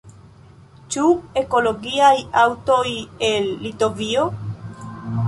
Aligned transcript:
Ĉu 0.93 1.03
ekologiaj 1.41 2.13
aŭtoj 2.45 2.81
el 3.29 3.47
Litovio? 3.67 4.25